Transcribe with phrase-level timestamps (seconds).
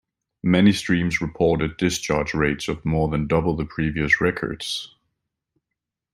[0.41, 4.95] Many streams reported discharge rates of more than double the previous records.